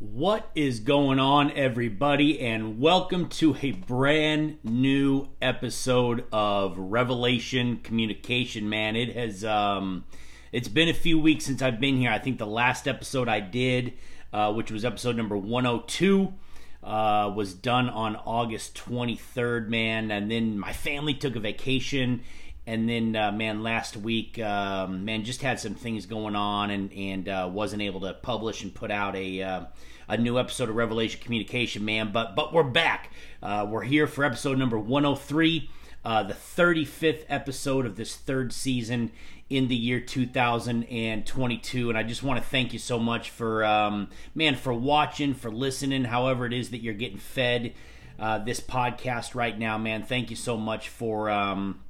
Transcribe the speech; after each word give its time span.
What 0.00 0.50
is 0.54 0.80
going 0.80 1.18
on, 1.18 1.52
everybody, 1.52 2.40
and 2.40 2.80
welcome 2.80 3.28
to 3.28 3.54
a 3.60 3.72
brand 3.72 4.56
new 4.64 5.28
episode 5.42 6.24
of 6.32 6.78
Revelation 6.78 7.80
Communication. 7.82 8.70
Man, 8.70 8.96
it 8.96 9.14
has 9.14 9.44
um, 9.44 10.06
it's 10.52 10.68
been 10.68 10.88
a 10.88 10.94
few 10.94 11.20
weeks 11.20 11.44
since 11.44 11.60
I've 11.60 11.78
been 11.80 11.98
here. 11.98 12.10
I 12.10 12.18
think 12.18 12.38
the 12.38 12.46
last 12.46 12.88
episode 12.88 13.28
I 13.28 13.40
did, 13.40 13.92
uh, 14.32 14.54
which 14.54 14.70
was 14.70 14.86
episode 14.86 15.16
number 15.16 15.36
102, 15.36 16.32
uh, 16.82 17.30
was 17.36 17.52
done 17.52 17.90
on 17.90 18.16
August 18.16 18.74
23rd. 18.76 19.68
Man, 19.68 20.10
and 20.10 20.30
then 20.30 20.58
my 20.58 20.72
family 20.72 21.12
took 21.12 21.36
a 21.36 21.40
vacation, 21.40 22.22
and 22.70 22.88
then 22.88 23.16
uh, 23.16 23.32
man 23.32 23.62
last 23.62 23.96
week 23.96 24.38
um, 24.38 25.04
man 25.04 25.24
just 25.24 25.42
had 25.42 25.58
some 25.58 25.74
things 25.74 26.06
going 26.06 26.36
on 26.36 26.70
and 26.70 26.92
and 26.92 27.28
uh, 27.28 27.50
wasn't 27.52 27.82
able 27.82 28.00
to 28.00 28.14
publish 28.14 28.62
and 28.62 28.74
put 28.74 28.90
out 28.90 29.16
a 29.16 29.42
uh, 29.42 29.64
a 30.08 30.16
new 30.16 30.38
episode 30.38 30.68
of 30.68 30.76
revelation 30.76 31.20
communication 31.20 31.84
man. 31.84 32.12
But 32.12 32.36
but 32.36 32.52
we're 32.52 32.62
back. 32.62 33.12
Uh, 33.42 33.66
we're 33.68 33.82
here 33.82 34.06
for 34.06 34.24
episode 34.24 34.56
number 34.58 34.78
103 34.78 35.68
uh, 36.04 36.22
the 36.22 36.34
35th 36.34 37.24
episode 37.28 37.86
of 37.86 37.96
this 37.96 38.16
third 38.16 38.52
season 38.52 39.10
in 39.50 39.66
the 39.66 39.74
year 39.74 39.98
2022 39.98 41.88
and 41.88 41.98
i 41.98 42.04
just 42.04 42.22
want 42.22 42.40
to 42.40 42.48
thank 42.48 42.72
you 42.72 42.78
so 42.78 43.00
much 43.00 43.30
for 43.30 43.64
um, 43.64 44.08
man 44.32 44.54
for 44.54 44.72
watching 44.72 45.34
for 45.34 45.50
listening 45.50 46.04
however 46.04 46.46
it 46.46 46.52
is 46.52 46.70
that 46.70 46.78
you're 46.78 46.94
getting 46.94 47.18
fed 47.18 47.74
uh, 48.20 48.38
this 48.38 48.60
podcast 48.60 49.34
right 49.34 49.58
now 49.58 49.78
man. 49.78 50.02
Thank 50.02 50.30
you 50.30 50.36
so 50.36 50.56
much 50.56 50.88
for 50.90 51.30
um, 51.30 51.80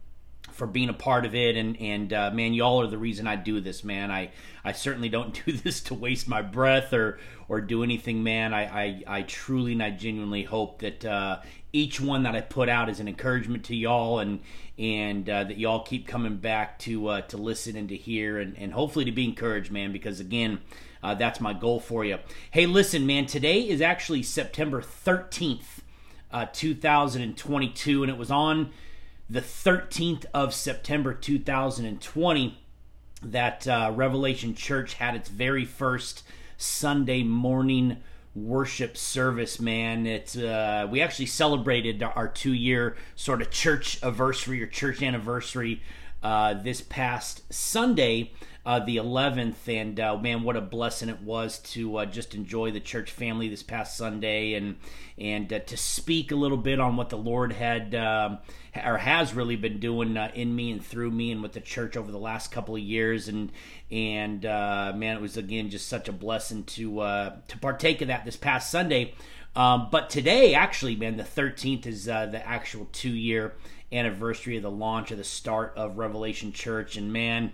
for 0.61 0.67
being 0.67 0.91
a 0.91 0.95
part 0.95 1.25
of 1.25 1.35
it. 1.35 1.57
And 1.57 1.81
and 1.81 2.13
uh, 2.13 2.31
man 2.33 2.53
y'all 2.53 2.83
are 2.83 2.87
the 2.87 2.99
reason 2.99 3.27
I 3.27 3.35
do 3.35 3.63
this 3.63 3.83
man. 3.83 4.11
I 4.11 4.31
I 4.63 4.73
certainly 4.73 5.09
don't 5.09 5.43
do 5.47 5.53
this 5.53 5.81
to 5.85 5.95
waste 5.95 6.29
my 6.29 6.43
breath 6.43 6.93
or 6.93 7.19
or 7.49 7.63
do 7.63 7.83
anything 7.83 8.23
man. 8.23 8.53
I 8.53 8.65
I, 8.65 9.03
I 9.07 9.23
truly 9.23 9.73
and 9.73 9.83
I 9.83 9.89
genuinely 9.89 10.43
hope 10.43 10.81
that 10.81 11.03
uh, 11.03 11.41
each 11.73 11.99
one 11.99 12.25
that 12.25 12.35
I 12.35 12.43
put 12.43 12.69
out 12.69 12.91
is 12.91 13.01
an 13.01 13.09
encouragement 13.09 13.65
to 13.65 13.75
y'all 13.75 14.19
and 14.19 14.41
and 14.79 15.31
uh, 15.31 15.45
that 15.45 15.57
y'all 15.57 15.83
keep 15.83 16.07
coming 16.07 16.37
back 16.37 16.79
to 16.81 17.09
uh, 17.09 17.21
to 17.23 17.39
listen 17.39 17.75
and 17.75 17.89
to 17.89 17.97
hear 17.97 18.39
and, 18.39 18.55
and 18.59 18.75
hopefully 18.75 19.07
to 19.07 19.13
be 19.13 19.25
encouraged 19.25 19.73
man 19.73 19.93
because 19.93 20.21
again 20.21 20.61
uh, 21.03 21.15
that's 21.15 21.41
my 21.41 21.55
goal 21.55 21.81
for 21.81 22.05
you. 22.05 22.19
Hey 22.51 22.67
listen 22.67 23.07
man 23.07 23.25
today 23.25 23.67
is 23.67 23.81
actually 23.81 24.23
September 24.23 24.83
13th 24.83 25.81
uh, 26.31 26.45
2022 26.53 28.03
and 28.03 28.13
it 28.13 28.19
was 28.19 28.31
on 28.31 28.71
the 29.31 29.41
13th 29.41 30.25
of 30.35 30.53
September 30.53 31.15
2020 31.15 32.59
that 33.23 33.69
uh, 33.69 33.93
Revelation 33.95 34.57
Church 34.57 34.95
had 34.95 35.15
its 35.15 35.29
very 35.29 35.65
first 35.65 36.25
Sunday 36.57 37.23
morning 37.23 37.99
worship 38.35 38.97
service 38.97 39.61
man. 39.61 40.05
It's 40.05 40.37
uh, 40.37 40.89
we 40.91 41.01
actually 41.01 41.27
celebrated 41.27 42.03
our 42.03 42.27
two 42.27 42.53
year 42.53 42.97
sort 43.15 43.41
of 43.41 43.53
church 43.53 44.03
anniversary 44.03 44.63
or 44.63 44.67
church 44.67 45.01
anniversary 45.01 45.81
uh, 46.23 46.55
this 46.55 46.83
past 46.83 47.43
sunday 47.53 48.31
uh, 48.67 48.79
the 48.81 48.97
11th 48.97 49.69
and 49.69 49.99
uh, 49.99 50.17
man 50.19 50.43
what 50.43 50.57
a 50.57 50.61
blessing 50.61 51.09
it 51.09 51.21
was 51.23 51.59
to 51.61 51.97
uh, 51.97 52.07
just 52.07 52.35
enjoy 52.35 52.71
the 52.71 52.81
church 52.81 53.11
family 53.11 53.49
this 53.49 53.63
past 53.63 53.97
sunday 53.97 54.55
and 54.55 54.77
and 55.17 55.53
uh, 55.53 55.59
to 55.61 55.77
speak 55.77 56.31
a 56.31 56.37
little 56.37 56.59
bit 56.59 56.79
on 56.79 56.97
what 56.97 57.09
the 57.09 57.17
lord 57.17 57.53
had 57.53 57.95
um, 57.95 58.39
or 58.85 58.99
has 58.99 59.33
really 59.35 59.57
been 59.57 59.81
doing 59.81 60.17
uh, 60.17 60.31
in 60.35 60.55
me 60.55 60.71
and 60.71 60.85
through 60.85 61.11
me 61.11 61.33
and 61.33 61.43
with 61.43 61.53
the 61.53 61.61
church 61.61 61.97
over 61.97 62.13
the 62.13 62.19
last 62.19 62.53
couple 62.53 62.77
of 62.77 62.83
years. 62.83 63.29
And 63.29 63.51
and 63.91 64.47
uh, 64.47 64.93
man 64.95 65.17
it 65.17 65.21
was 65.21 65.37
again 65.37 65.71
just 65.71 65.89
such 65.89 66.09
a 66.09 66.13
blessing 66.13 66.65
to 66.65 66.97
to 67.49 67.59
partake 67.61 68.01
of 68.03 68.09
that 68.09 68.25
this 68.25 68.37
past 68.37 68.71
sunday. 68.71 69.15
Um, 69.57 69.89
but 69.91 70.11
today 70.11 70.55
actually 70.55 70.95
man 70.95 71.17
the 71.17 71.25
13th 71.25 71.87
is 71.87 72.05
the 72.05 72.43
actual 72.47 72.89
two 72.93 73.11
year 73.11 73.55
anniversary 73.93 74.57
of 74.57 74.63
the 74.63 74.71
launch 74.71 75.11
of 75.11 75.19
the 75.19 75.25
start 75.25 75.73
of 75.77 75.99
revelation 75.99 76.53
church. 76.53 76.97
And 76.97 77.13
man 77.13 77.53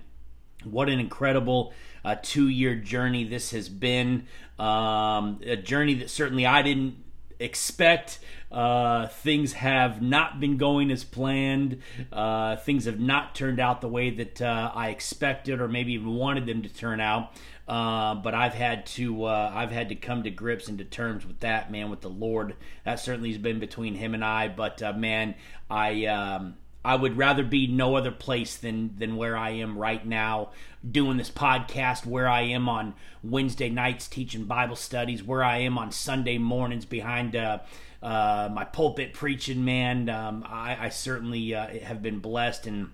what 0.67 0.89
an 0.89 1.01
incredible 1.01 1.73
uh, 2.05 2.17
two 2.23 2.49
year 2.49 2.75
journey 2.75 3.25
this 3.25 3.51
has 3.51 3.69
been. 3.69 4.27
Um, 4.59 5.41
a 5.45 5.57
journey 5.57 5.95
that 5.95 6.11
certainly 6.11 6.47
I 6.47 6.63
didn't 6.63 6.97
expect. 7.39 8.19
Uh, 8.51 9.09
things 9.09 9.55
have 9.55 10.01
not 10.01 10.41
been 10.41 10.57
going 10.57 10.91
as 10.91 11.05
planned. 11.05 11.83
Uh, 12.13 12.57
things 12.57 12.85
have 12.85 13.01
not 13.01 13.35
turned 13.35 13.59
out 13.59 13.81
the 13.81 13.89
way 13.89 14.11
that 14.11 14.41
uh, 14.41 14.71
I 14.75 14.91
expected, 14.91 15.61
or 15.61 15.69
maybe 15.69 15.93
even 15.95 16.15
wanted 16.15 16.47
them 16.47 16.63
to 16.63 16.69
turn 16.69 17.01
out. 17.01 17.33
Uh, 17.67 18.15
but 18.15 18.33
I've 18.33 18.55
had 18.55 18.87
to 18.87 19.25
uh, 19.25 19.51
I've 19.53 19.73
had 19.73 19.89
to 19.89 19.97
come 19.97 20.23
to 20.23 20.31
grips 20.31 20.69
and 20.69 20.79
to 20.79 20.85
terms 20.85 21.27
with 21.27 21.41
that, 21.41 21.71
man. 21.73 21.91
With 21.91 22.01
the 22.01 22.09
Lord, 22.09 22.55
that 22.85 23.01
certainly 23.01 23.31
has 23.31 23.39
been 23.39 23.59
between 23.59 23.95
Him 23.95 24.15
and 24.15 24.25
I. 24.25 24.49
But 24.49 24.81
man, 24.97 25.35
I. 25.69 26.07
Um, 26.07 26.55
I 26.87 26.95
would 26.95 27.17
rather 27.17 27.43
be 27.43 27.67
no 27.67 27.97
other 27.97 28.13
place 28.13 28.57
than 28.57 28.97
than 28.97 29.17
where 29.17 29.37
I 29.37 29.51
am 29.51 29.77
right 29.77 30.07
now 30.07 30.51
doing 30.89 31.17
this 31.17 31.33
podcast, 31.33 32.07
where 32.07 32.29
I 32.29 32.43
am 32.43 32.69
on 32.69 32.95
Wednesday 33.25 33.69
nights 33.69 34.07
teaching 34.07 34.45
Bible 34.45 34.77
studies, 34.77 35.21
where 35.21 35.43
I 35.43 35.59
am 35.59 35.79
on 35.79 35.91
Sunday 35.91 36.39
mornings 36.39 36.85
behind 36.85 37.35
uh, 37.35 37.59
uh, 38.01 38.51
my 38.53 38.63
pulpit 38.65 39.15
preaching. 39.15 39.65
Man, 39.65 40.09
um, 40.09 40.45
I, 40.47 40.87
I, 40.87 40.89
certainly 40.91 41.53
uh, 41.57 41.67
have 41.81 42.05
been 42.05 42.21
blessed 42.21 42.69
and 42.69 42.93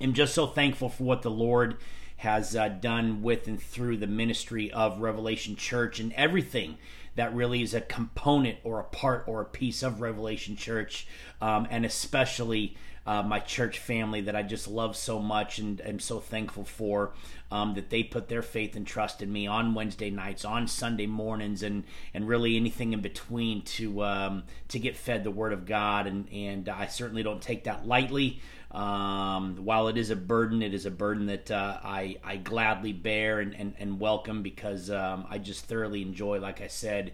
am 0.00 0.14
just 0.14 0.34
so 0.34 0.48
thankful 0.48 0.88
for 0.88 1.04
what 1.04 1.22
the 1.22 1.30
Lord 1.30 1.76
has 2.16 2.56
uh, 2.56 2.68
done 2.68 3.22
with 3.22 3.46
and 3.46 3.62
through 3.62 3.98
the 3.98 4.08
ministry 4.08 4.72
of 4.72 4.98
Revelation 4.98 5.54
Church 5.54 6.00
and 6.00 6.12
everything 6.14 6.76
that 7.14 7.32
really 7.32 7.62
is 7.62 7.72
a 7.72 7.80
component 7.80 8.58
or 8.64 8.80
a 8.80 8.84
part 8.84 9.22
or 9.28 9.40
a 9.40 9.44
piece 9.44 9.84
of 9.84 10.00
Revelation 10.00 10.56
Church, 10.56 11.06
um, 11.40 11.68
and 11.70 11.86
especially 11.86 12.76
uh, 13.08 13.22
my 13.22 13.40
church 13.40 13.78
family 13.78 14.20
that 14.20 14.36
I 14.36 14.42
just 14.42 14.68
love 14.68 14.94
so 14.94 15.18
much 15.18 15.58
and 15.58 15.80
am 15.80 15.98
so 15.98 16.20
thankful 16.20 16.64
for 16.64 17.14
um, 17.50 17.72
that 17.72 17.88
they 17.88 18.02
put 18.02 18.28
their 18.28 18.42
faith 18.42 18.76
and 18.76 18.86
trust 18.86 19.22
in 19.22 19.32
me 19.32 19.46
on 19.46 19.72
Wednesday 19.72 20.10
nights, 20.10 20.44
on 20.44 20.66
Sunday 20.68 21.06
mornings, 21.06 21.62
and 21.62 21.84
and 22.12 22.28
really 22.28 22.54
anything 22.54 22.92
in 22.92 23.00
between 23.00 23.62
to 23.62 24.04
um, 24.04 24.42
to 24.68 24.78
get 24.78 24.94
fed 24.94 25.24
the 25.24 25.30
Word 25.30 25.54
of 25.54 25.64
God. 25.64 26.06
And 26.06 26.28
and 26.30 26.68
I 26.68 26.86
certainly 26.86 27.22
don't 27.22 27.40
take 27.40 27.64
that 27.64 27.86
lightly. 27.86 28.42
Um, 28.72 29.64
while 29.64 29.88
it 29.88 29.96
is 29.96 30.10
a 30.10 30.16
burden, 30.16 30.60
it 30.60 30.74
is 30.74 30.84
a 30.84 30.90
burden 30.90 31.24
that 31.26 31.50
uh, 31.50 31.78
I 31.82 32.18
I 32.22 32.36
gladly 32.36 32.92
bear 32.92 33.40
and 33.40 33.54
and, 33.54 33.74
and 33.78 33.98
welcome 33.98 34.42
because 34.42 34.90
um, 34.90 35.26
I 35.30 35.38
just 35.38 35.64
thoroughly 35.64 36.02
enjoy, 36.02 36.40
like 36.40 36.60
I 36.60 36.68
said, 36.68 37.12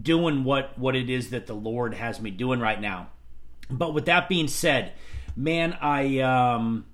doing 0.00 0.44
what 0.44 0.78
what 0.78 0.94
it 0.94 1.10
is 1.10 1.30
that 1.30 1.48
the 1.48 1.54
Lord 1.54 1.94
has 1.94 2.20
me 2.20 2.30
doing 2.30 2.60
right 2.60 2.80
now. 2.80 3.08
But 3.68 3.94
with 3.94 4.04
that 4.04 4.28
being 4.28 4.46
said, 4.46 4.92
man, 5.36 5.76
I 5.80 6.18
um, 6.20 6.86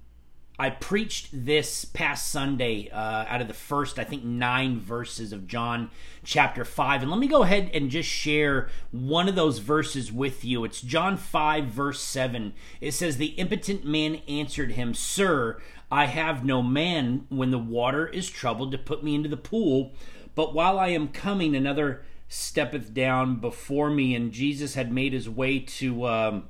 I 0.61 0.69
preached 0.69 1.29
this 1.33 1.87
past 1.87 2.29
Sunday 2.29 2.91
uh, 2.91 3.25
out 3.27 3.41
of 3.41 3.49
the 3.49 3.55
first, 3.55 3.99
I 3.99 4.05
think, 4.05 4.25
nine 4.25 4.79
verses 4.79 5.33
of 5.33 5.49
John 5.49 5.91
chapter 6.23 6.67
5. 6.67 7.01
And 7.01 7.11
let 7.11 7.19
me 7.19 7.29
go 7.29 7.43
ahead 7.45 7.71
and 7.73 7.89
just 7.89 8.11
share 8.11 8.69
one 8.91 9.27
of 9.27 9.35
those 9.35 9.59
verses 9.59 10.13
with 10.13 10.45
you. 10.45 10.65
It's 10.65 10.83
John 10.83 11.17
5, 11.17 11.65
verse 11.65 12.03
7. 12.03 12.53
It 12.83 12.93
says, 12.93 13.17
The 13.17 13.29
impotent 13.39 13.87
man 13.87 14.17
answered 14.29 14.73
him, 14.73 14.93
Sir, 14.93 15.63
I 15.91 16.05
have 16.05 16.45
no 16.45 16.63
man 16.63 17.25
when 17.31 17.51
the 17.51 17.59
water 17.59 18.07
is 18.07 18.29
troubled 18.29 18.71
to 18.73 18.79
put 18.79 19.03
me 19.03 19.15
into 19.15 19.31
the 19.31 19.39
pool. 19.39 19.95
But 20.35 20.53
while 20.53 20.79
I 20.79 20.89
am 20.89 21.09
coming, 21.09 21.57
another 21.57 22.03
steppeth 22.29 22.93
down 22.93 23.37
before 23.37 23.89
me. 23.89 24.15
And 24.15 24.31
Jesus 24.31 24.75
had 24.75 24.93
made 24.93 25.15
his 25.15 25.27
way 25.27 25.59
to. 25.59 26.07
Um, 26.07 26.45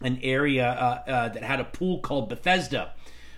an 0.00 0.18
area 0.22 0.68
uh, 0.68 1.10
uh, 1.10 1.28
that 1.30 1.42
had 1.42 1.60
a 1.60 1.64
pool 1.64 1.98
called 2.00 2.28
Bethesda, 2.28 2.92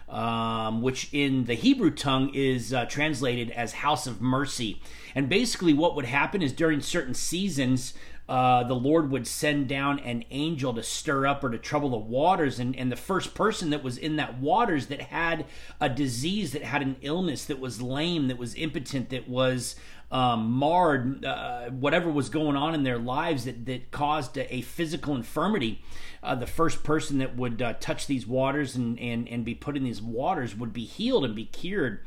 um, 0.08 0.82
which 0.82 1.08
in 1.12 1.44
the 1.44 1.54
Hebrew 1.54 1.90
tongue 1.90 2.34
is 2.34 2.72
uh, 2.72 2.84
translated 2.86 3.50
as 3.50 3.72
house 3.72 4.06
of 4.06 4.20
mercy. 4.20 4.80
And 5.14 5.28
basically, 5.28 5.72
what 5.72 5.96
would 5.96 6.04
happen 6.04 6.42
is 6.42 6.52
during 6.52 6.80
certain 6.80 7.14
seasons, 7.14 7.94
uh, 8.30 8.62
the 8.62 8.74
Lord 8.74 9.10
would 9.10 9.26
send 9.26 9.66
down 9.66 9.98
an 9.98 10.24
angel 10.30 10.72
to 10.74 10.84
stir 10.84 11.26
up 11.26 11.42
or 11.42 11.50
to 11.50 11.58
trouble 11.58 11.90
the 11.90 11.96
waters. 11.96 12.60
And, 12.60 12.76
and 12.76 12.90
the 12.90 12.94
first 12.94 13.34
person 13.34 13.70
that 13.70 13.82
was 13.82 13.98
in 13.98 14.14
that 14.16 14.38
waters 14.38 14.86
that 14.86 15.00
had 15.00 15.46
a 15.80 15.88
disease, 15.88 16.52
that 16.52 16.62
had 16.62 16.80
an 16.80 16.94
illness, 17.02 17.44
that 17.46 17.58
was 17.58 17.82
lame, 17.82 18.28
that 18.28 18.38
was 18.38 18.54
impotent, 18.54 19.10
that 19.10 19.28
was 19.28 19.74
um, 20.12 20.48
marred, 20.48 21.24
uh, 21.24 21.70
whatever 21.70 22.08
was 22.08 22.28
going 22.28 22.56
on 22.56 22.72
in 22.72 22.84
their 22.84 22.98
lives 22.98 23.46
that, 23.46 23.66
that 23.66 23.90
caused 23.90 24.38
a, 24.38 24.54
a 24.54 24.60
physical 24.60 25.16
infirmity, 25.16 25.82
uh, 26.22 26.36
the 26.36 26.46
first 26.46 26.84
person 26.84 27.18
that 27.18 27.34
would 27.34 27.60
uh, 27.60 27.72
touch 27.80 28.06
these 28.06 28.28
waters 28.28 28.76
and, 28.76 28.96
and, 29.00 29.28
and 29.28 29.44
be 29.44 29.56
put 29.56 29.76
in 29.76 29.82
these 29.82 30.00
waters 30.00 30.54
would 30.54 30.72
be 30.72 30.84
healed 30.84 31.24
and 31.24 31.34
be 31.34 31.46
cured 31.46 31.98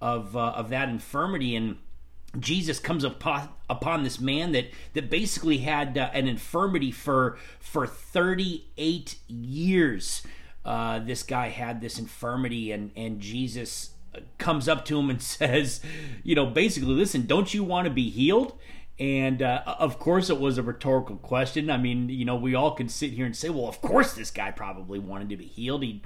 of, 0.00 0.36
uh, 0.36 0.50
of 0.50 0.68
that 0.68 0.88
infirmity. 0.88 1.56
And 1.56 1.78
Jesus 2.38 2.78
comes 2.78 3.04
upon, 3.04 3.50
upon 3.68 4.04
this 4.04 4.18
man 4.18 4.52
that, 4.52 4.70
that 4.94 5.10
basically 5.10 5.58
had 5.58 5.98
uh, 5.98 6.10
an 6.12 6.26
infirmity 6.26 6.90
for, 6.90 7.36
for 7.60 7.86
38 7.86 9.16
years. 9.28 10.22
Uh, 10.64 10.98
this 10.98 11.22
guy 11.22 11.48
had 11.48 11.80
this 11.80 11.98
infirmity, 11.98 12.72
and, 12.72 12.90
and 12.96 13.20
Jesus 13.20 13.90
comes 14.38 14.68
up 14.68 14.84
to 14.86 14.98
him 14.98 15.10
and 15.10 15.22
says, 15.22 15.80
you 16.22 16.34
know, 16.34 16.46
basically, 16.46 16.94
listen, 16.94 17.26
don't 17.26 17.52
you 17.52 17.64
want 17.64 17.86
to 17.86 17.92
be 17.92 18.10
healed? 18.10 18.58
And 18.98 19.42
uh, 19.42 19.62
of 19.66 19.98
course, 19.98 20.30
it 20.30 20.38
was 20.38 20.58
a 20.58 20.62
rhetorical 20.62 21.16
question. 21.16 21.70
I 21.70 21.76
mean, 21.76 22.08
you 22.08 22.24
know, 22.24 22.36
we 22.36 22.54
all 22.54 22.72
can 22.72 22.88
sit 22.88 23.12
here 23.12 23.26
and 23.26 23.36
say, 23.36 23.48
well, 23.48 23.68
of 23.68 23.80
course, 23.80 24.12
this 24.14 24.30
guy 24.30 24.50
probably 24.50 24.98
wanted 24.98 25.30
to 25.30 25.36
be 25.36 25.46
healed. 25.46 25.82
He'd, 25.82 26.02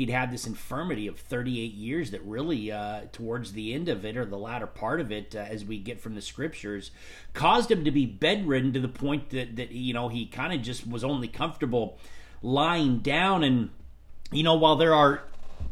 he'd 0.00 0.08
had 0.08 0.30
this 0.30 0.46
infirmity 0.46 1.06
of 1.06 1.18
38 1.18 1.74
years 1.74 2.10
that 2.10 2.22
really, 2.22 2.72
uh, 2.72 3.02
towards 3.12 3.52
the 3.52 3.74
end 3.74 3.86
of 3.86 4.02
it 4.02 4.16
or 4.16 4.24
the 4.24 4.38
latter 4.38 4.66
part 4.66 4.98
of 4.98 5.12
it, 5.12 5.36
uh, 5.36 5.40
as 5.40 5.62
we 5.62 5.78
get 5.78 6.00
from 6.00 6.14
the 6.14 6.22
scriptures, 6.22 6.90
caused 7.34 7.70
him 7.70 7.84
to 7.84 7.90
be 7.90 8.06
bedridden 8.06 8.72
to 8.72 8.80
the 8.80 8.88
point 8.88 9.28
that, 9.28 9.56
that 9.56 9.72
you 9.72 9.92
know, 9.92 10.08
he 10.08 10.24
kind 10.24 10.54
of 10.54 10.62
just 10.62 10.88
was 10.88 11.04
only 11.04 11.28
comfortable 11.28 11.98
lying 12.40 13.00
down. 13.00 13.44
And, 13.44 13.68
you 14.32 14.42
know, 14.42 14.54
while 14.54 14.76
there 14.76 14.94
are 14.94 15.24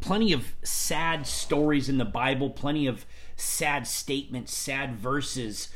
plenty 0.03 0.35
of 0.35 0.53
sad 0.63 1.27
stories 1.27 1.89
in 1.89 1.97
the 1.97 2.05
Bible, 2.05 2.51
plenty 2.51 2.87
of 2.87 3.07
sad 3.35 3.87
statements, 3.87 4.55
sad 4.55 4.95
verses 4.97 5.69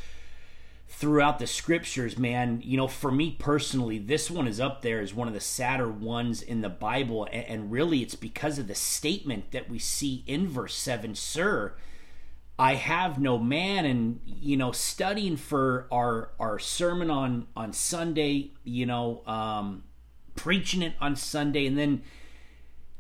throughout 1.02 1.40
the 1.40 1.48
scriptures, 1.48 2.16
man. 2.16 2.62
You 2.64 2.76
know, 2.76 2.86
for 2.86 3.10
me 3.10 3.32
personally, 3.32 3.98
this 3.98 4.30
one 4.30 4.46
is 4.46 4.60
up 4.60 4.82
there 4.82 5.00
as 5.00 5.12
one 5.12 5.26
of 5.26 5.34
the 5.34 5.40
sadder 5.40 5.90
ones 5.90 6.40
in 6.40 6.60
the 6.60 6.68
Bible. 6.68 7.26
And, 7.32 7.72
really, 7.72 8.02
it's 8.02 8.14
because 8.14 8.56
of 8.56 8.68
the 8.68 8.76
statement 8.76 9.50
that 9.50 9.68
we 9.68 9.80
see 9.80 10.22
in 10.28 10.46
verse 10.46 10.76
7 10.76 11.16
Sir, 11.16 11.74
I 12.56 12.76
have 12.76 13.18
no 13.18 13.36
man. 13.36 13.84
And, 13.84 14.20
you 14.24 14.56
know, 14.56 14.70
studying 14.70 15.36
for 15.36 15.88
our, 15.90 16.30
our 16.38 16.60
sermon 16.60 17.10
on, 17.10 17.48
on 17.56 17.72
Sunday, 17.72 18.52
you 18.62 18.86
know, 18.86 19.24
um, 19.26 19.82
preaching 20.36 20.82
it 20.82 20.94
on 21.00 21.16
Sunday, 21.16 21.66
and 21.66 21.76
then 21.76 22.04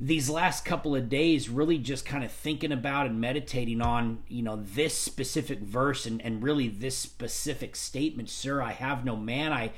these 0.04 0.28
last 0.28 0.64
couple 0.64 0.96
of 0.96 1.08
days 1.08 1.48
really 1.48 1.78
just 1.78 2.04
kind 2.04 2.24
of 2.24 2.32
thinking 2.32 2.72
about 2.72 3.06
and 3.06 3.20
meditating 3.20 3.80
on 3.80 4.18
you 4.26 4.42
know 4.42 4.56
this 4.56 4.98
specific 4.98 5.60
verse 5.60 6.06
and, 6.06 6.20
and 6.22 6.42
really 6.42 6.66
this 6.66 6.98
specific 6.98 7.76
statement 7.76 8.28
sir 8.28 8.60
i 8.60 8.72
have 8.72 9.04
no 9.04 9.14
man. 9.14 9.52
I 9.52 9.70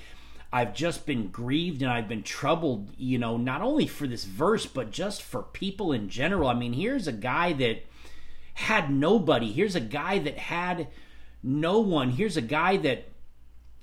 i've 0.51 0.73
just 0.73 1.05
been 1.05 1.29
grieved 1.29 1.83
and 1.83 1.91
i've 1.91 2.09
been 2.09 2.23
troubled 2.23 2.89
you 2.97 3.19
know 3.19 3.37
not 3.37 3.61
only 3.61 3.87
for 3.87 4.07
this 4.07 4.25
verse 4.25 4.65
but 4.65 4.91
just 4.91 5.21
for 5.23 5.43
people 5.43 5.93
in 5.93 6.09
general. 6.09 6.49
I 6.49 6.55
mean 6.55 6.73
here's 6.73 7.07
a 7.07 7.13
guy 7.13 7.53
that 7.55 7.85
had 8.55 8.91
nobody. 8.91 9.53
Here's 9.53 9.75
a 9.75 9.81
guy 9.81 10.19
that 10.21 10.39
had 10.39 10.89
no 11.43 11.81
one. 11.81 12.11
Here's 12.11 12.37
a 12.37 12.43
guy 12.43 12.77
that 12.79 13.09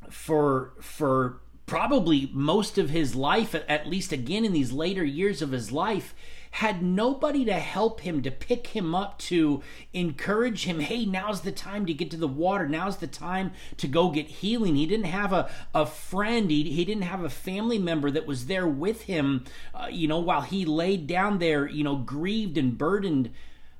for 0.09 0.73
for 0.81 1.41
probably 1.65 2.29
most 2.33 2.77
of 2.77 2.89
his 2.89 3.15
life, 3.15 3.55
at 3.67 3.87
least 3.87 4.11
again 4.11 4.45
in 4.45 4.53
these 4.53 4.71
later 4.71 5.03
years 5.03 5.41
of 5.41 5.51
his 5.51 5.71
life, 5.71 6.13
had 6.51 6.83
nobody 6.83 7.45
to 7.45 7.53
help 7.53 8.01
him, 8.01 8.21
to 8.21 8.29
pick 8.29 8.67
him 8.67 8.93
up, 8.93 9.17
to 9.17 9.63
encourage 9.93 10.65
him. 10.65 10.81
Hey, 10.81 11.05
now's 11.05 11.41
the 11.41 11.51
time 11.51 11.85
to 11.85 11.93
get 11.93 12.11
to 12.11 12.17
the 12.17 12.27
water. 12.27 12.67
Now's 12.67 12.97
the 12.97 13.07
time 13.07 13.53
to 13.77 13.87
go 13.87 14.09
get 14.09 14.27
healing. 14.27 14.75
He 14.75 14.85
didn't 14.85 15.05
have 15.05 15.31
a, 15.31 15.49
a 15.73 15.85
friend, 15.85 16.51
he, 16.51 16.63
he 16.63 16.83
didn't 16.83 17.03
have 17.03 17.23
a 17.23 17.29
family 17.29 17.79
member 17.79 18.11
that 18.11 18.27
was 18.27 18.47
there 18.47 18.67
with 18.67 19.03
him, 19.03 19.45
uh, 19.73 19.87
you 19.89 20.09
know, 20.09 20.19
while 20.19 20.41
he 20.41 20.65
laid 20.65 21.07
down 21.07 21.39
there, 21.39 21.67
you 21.67 21.85
know, 21.85 21.95
grieved 21.95 22.57
and 22.57 22.77
burdened 22.77 23.31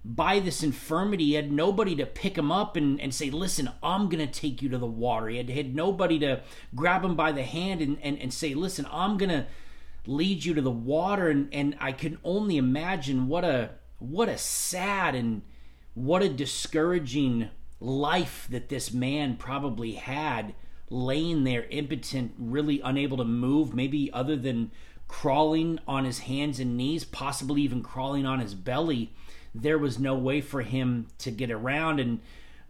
by 0.04 0.40
this 0.40 0.64
infirmity. 0.64 1.26
He 1.26 1.34
had 1.34 1.52
nobody 1.52 1.96
to 1.96 2.06
pick 2.06 2.38
him 2.38 2.52
up 2.52 2.76
and, 2.76 3.00
and 3.00 3.14
say, 3.14 3.30
Listen, 3.30 3.70
I'm 3.84 4.10
going 4.10 4.26
to 4.26 4.32
take 4.32 4.62
you 4.62 4.70
to 4.70 4.78
the 4.78 4.86
water. 4.86 5.28
He 5.28 5.38
had, 5.38 5.50
had 5.50 5.76
nobody 5.76 6.20
to 6.20 6.42
grab 6.76 7.04
him 7.04 7.16
by 7.16 7.32
the 7.32 7.44
hand 7.44 7.82
and, 7.82 7.98
and, 8.02 8.18
and 8.20 8.34
say, 8.34 8.54
Listen, 8.54 8.88
I'm 8.92 9.18
going 9.18 9.30
to 9.30 9.46
lead 10.06 10.44
you 10.44 10.54
to 10.54 10.62
the 10.62 10.72
water. 10.72 11.30
And, 11.30 11.54
and 11.54 11.76
I 11.80 11.92
can 11.92 12.18
only 12.24 12.58
imagine 12.58 13.28
what 13.28 13.44
a 13.44 13.72
what 14.00 14.30
a 14.30 14.38
sad 14.38 15.14
and 15.14 15.44
what 15.94 16.24
a 16.24 16.30
discouraging 16.30 17.50
life 17.80 18.48
that 18.50 18.70
this 18.70 18.92
man 18.92 19.36
probably 19.36 19.94
had 19.94 20.56
laying 20.90 21.44
there 21.44 21.66
impotent 21.70 22.34
really 22.38 22.82
unable 22.84 23.18
to 23.18 23.24
move 23.24 23.74
maybe 23.74 24.12
other 24.12 24.36
than 24.36 24.72
crawling 25.08 25.80
on 25.88 26.06
his 26.06 26.20
hands 26.20 26.60
and 26.60 26.76
knees 26.76 27.04
possibly 27.04 27.62
even 27.62 27.84
crawling 27.84 28.26
on 28.26 28.40
his 28.40 28.54
belly 28.54 29.14
there 29.54 29.78
was 29.78 30.00
no 30.00 30.16
way 30.16 30.42
for 30.42 30.62
him 30.62 31.08
to 31.20 31.32
get 31.32 31.52
around. 31.52 32.00
And 32.00 32.20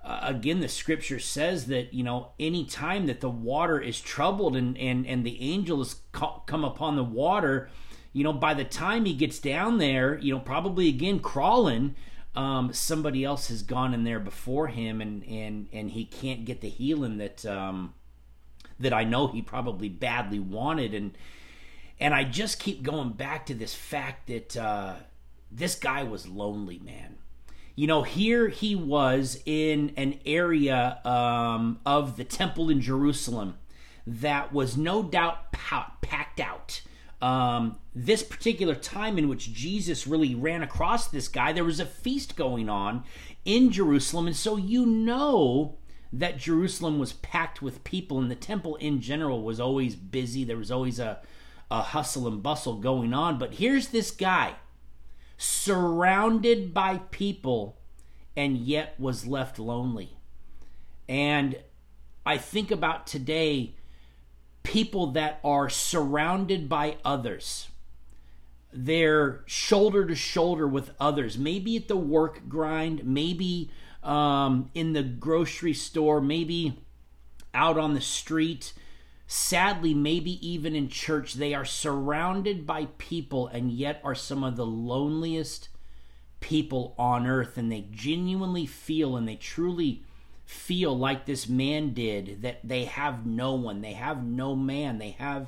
uh, 0.03 0.19
again, 0.23 0.61
the 0.61 0.67
scripture 0.67 1.19
says 1.19 1.67
that, 1.67 1.93
you 1.93 2.03
know, 2.03 2.31
any 2.39 2.65
time 2.65 3.05
that 3.05 3.21
the 3.21 3.29
water 3.29 3.79
is 3.79 4.01
troubled 4.01 4.55
and, 4.55 4.77
and, 4.77 5.05
and 5.05 5.23
the 5.25 5.41
angel 5.41 5.77
has 5.77 5.97
come 6.11 6.63
upon 6.63 6.95
the 6.95 7.03
water, 7.03 7.69
you 8.13 8.23
know, 8.23 8.33
by 8.33 8.53
the 8.53 8.63
time 8.63 9.05
he 9.05 9.13
gets 9.13 9.39
down 9.39 9.77
there, 9.77 10.17
you 10.17 10.33
know, 10.33 10.39
probably 10.39 10.89
again 10.89 11.19
crawling, 11.19 11.95
um, 12.35 12.73
somebody 12.73 13.23
else 13.23 13.49
has 13.49 13.61
gone 13.61 13.93
in 13.93 14.03
there 14.03 14.19
before 14.19 14.67
him 14.67 15.01
and, 15.01 15.23
and, 15.25 15.67
and 15.71 15.91
he 15.91 16.05
can't 16.05 16.45
get 16.45 16.61
the 16.61 16.69
healing 16.69 17.17
that, 17.17 17.45
um, 17.45 17.93
that 18.79 18.93
I 18.93 19.03
know 19.03 19.27
he 19.27 19.41
probably 19.41 19.89
badly 19.89 20.39
wanted. 20.39 20.93
And, 20.95 21.15
and 21.99 22.15
I 22.15 22.23
just 22.23 22.59
keep 22.59 22.81
going 22.81 23.11
back 23.11 23.45
to 23.45 23.53
this 23.53 23.75
fact 23.75 24.27
that, 24.27 24.57
uh, 24.57 24.95
this 25.51 25.75
guy 25.75 26.03
was 26.03 26.27
lonely, 26.27 26.79
man. 26.79 27.17
You 27.75 27.87
know, 27.87 28.03
here 28.03 28.49
he 28.49 28.75
was 28.75 29.41
in 29.45 29.93
an 29.97 30.19
area 30.25 30.99
um, 31.05 31.79
of 31.85 32.17
the 32.17 32.23
temple 32.23 32.69
in 32.69 32.81
Jerusalem 32.81 33.57
that 34.05 34.51
was 34.51 34.77
no 34.77 35.03
doubt 35.03 35.51
packed 35.51 36.39
out. 36.39 36.81
Um, 37.21 37.77
this 37.93 38.23
particular 38.23 38.75
time 38.75 39.17
in 39.17 39.29
which 39.29 39.53
Jesus 39.53 40.07
really 40.07 40.33
ran 40.33 40.63
across 40.63 41.07
this 41.07 41.27
guy, 41.27 41.53
there 41.53 41.63
was 41.63 41.79
a 41.79 41.85
feast 41.85 42.35
going 42.35 42.67
on 42.67 43.03
in 43.45 43.71
Jerusalem. 43.71 44.27
And 44.27 44.35
so 44.35 44.57
you 44.57 44.85
know 44.85 45.77
that 46.11 46.37
Jerusalem 46.37 46.99
was 46.99 47.13
packed 47.13 47.61
with 47.61 47.83
people, 47.83 48.19
and 48.19 48.29
the 48.29 48.35
temple 48.35 48.75
in 48.77 49.01
general 49.01 49.43
was 49.43 49.59
always 49.59 49.95
busy. 49.95 50.43
There 50.43 50.57
was 50.57 50.71
always 50.71 50.99
a, 50.99 51.19
a 51.69 51.81
hustle 51.81 52.27
and 52.27 52.43
bustle 52.43 52.75
going 52.75 53.13
on. 53.13 53.37
But 53.37 53.55
here's 53.55 53.89
this 53.89 54.11
guy 54.11 54.55
surrounded 55.41 56.71
by 56.71 56.99
people, 57.09 57.75
and 58.37 58.57
yet 58.57 58.93
was 58.99 59.25
left 59.25 59.57
lonely. 59.57 60.15
And 61.09 61.57
I 62.23 62.37
think 62.37 62.69
about 62.69 63.07
today 63.07 63.73
people 64.61 65.07
that 65.13 65.39
are 65.43 65.67
surrounded 65.67 66.69
by 66.69 66.97
others. 67.03 67.69
They're 68.71 69.41
shoulder 69.47 70.05
to 70.05 70.13
shoulder 70.13 70.67
with 70.67 70.91
others, 70.99 71.39
maybe 71.39 71.75
at 71.75 71.87
the 71.87 71.97
work 71.97 72.47
grind, 72.47 73.03
maybe 73.03 73.71
um, 74.03 74.69
in 74.75 74.93
the 74.93 75.01
grocery 75.01 75.73
store, 75.73 76.21
maybe 76.21 76.79
out 77.51 77.79
on 77.79 77.95
the 77.95 78.01
street, 78.01 78.73
Sadly, 79.33 79.93
maybe 79.93 80.45
even 80.45 80.75
in 80.75 80.89
church, 80.89 81.35
they 81.35 81.53
are 81.53 81.63
surrounded 81.63 82.67
by 82.67 82.87
people 82.97 83.47
and 83.47 83.71
yet 83.71 84.01
are 84.03 84.13
some 84.13 84.43
of 84.43 84.57
the 84.57 84.65
loneliest 84.65 85.69
people 86.41 86.93
on 86.97 87.25
earth. 87.25 87.57
And 87.57 87.71
they 87.71 87.87
genuinely 87.91 88.65
feel 88.65 89.15
and 89.15 89.25
they 89.25 89.37
truly 89.37 90.03
feel 90.43 90.97
like 90.97 91.25
this 91.25 91.47
man 91.47 91.93
did 91.93 92.41
that 92.41 92.59
they 92.61 92.83
have 92.83 93.25
no 93.25 93.53
one, 93.55 93.79
they 93.79 93.93
have 93.93 94.21
no 94.21 94.53
man, 94.53 94.97
they 94.97 95.11
have 95.11 95.47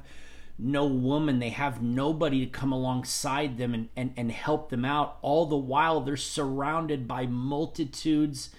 no 0.58 0.86
woman, 0.86 1.40
they 1.40 1.50
have 1.50 1.82
nobody 1.82 2.46
to 2.46 2.50
come 2.50 2.72
alongside 2.72 3.58
them 3.58 3.74
and, 3.74 3.90
and, 3.98 4.14
and 4.16 4.32
help 4.32 4.70
them 4.70 4.86
out. 4.86 5.18
All 5.22 5.46
the 5.46 5.58
while, 5.58 6.00
they're 6.00 6.16
surrounded 6.16 7.06
by 7.06 7.26
multitudes 7.26 8.50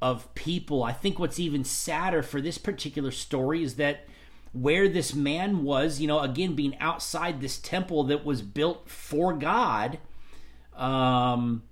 of 0.00 0.32
people. 0.36 0.84
I 0.84 0.92
think 0.92 1.18
what's 1.18 1.40
even 1.40 1.64
sadder 1.64 2.22
for 2.22 2.40
this 2.40 2.56
particular 2.56 3.10
story 3.10 3.64
is 3.64 3.74
that 3.74 4.06
where 4.54 4.88
this 4.88 5.14
man 5.14 5.64
was, 5.64 6.00
you 6.00 6.06
know, 6.06 6.20
again, 6.20 6.54
being 6.54 6.78
outside 6.78 7.40
this 7.40 7.58
temple 7.58 8.04
that 8.04 8.24
was 8.24 8.40
built 8.40 8.88
for 8.88 9.32
God, 9.32 9.98
um, 10.76 11.64